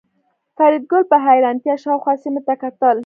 فریدګل 0.55 1.03
په 1.11 1.17
حیرانتیا 1.25 1.75
شاوخوا 1.83 2.13
سیمې 2.23 2.41
ته 2.47 2.53
کتل 2.61 2.97